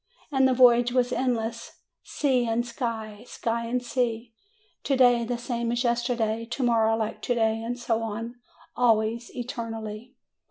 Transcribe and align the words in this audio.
And 0.31 0.47
the 0.47 0.53
voyage 0.55 0.91
was 0.91 1.13
endless; 1.13 1.73
sea 2.01 2.47
and 2.47 2.65
sky, 2.65 3.23
sky 3.27 3.67
and 3.67 3.83
sea; 3.83 4.33
to 4.81 4.97
day 4.97 5.23
the 5.23 5.37
same 5.37 5.71
as 5.71 5.83
yesterday, 5.83 6.43
to 6.43 6.63
morrow 6.63 6.97
like 6.97 7.21
to 7.21 7.35
day, 7.35 7.61
and 7.61 7.77
so 7.77 8.01
on, 8.01 8.33
always, 8.75 9.29
eternally. 9.35 10.15